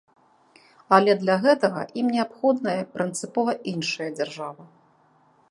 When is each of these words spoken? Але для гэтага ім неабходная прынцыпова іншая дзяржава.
Але 0.95 1.11
для 1.23 1.35
гэтага 1.43 1.83
ім 2.03 2.07
неабходная 2.15 2.75
прынцыпова 2.97 3.51
іншая 3.75 4.09
дзяржава. 4.19 4.63